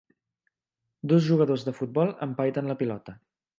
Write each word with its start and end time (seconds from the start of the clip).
Dos 1.11 1.27
jugadors 1.27 1.67
de 1.69 1.75
futbol 1.81 2.17
empaiten 2.29 2.73
la 2.75 2.81
pilota 2.83 3.19